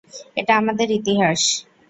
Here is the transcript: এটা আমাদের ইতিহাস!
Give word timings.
এটা 0.37 0.53
আমাদের 0.61 0.87
ইতিহাস! 0.91 1.41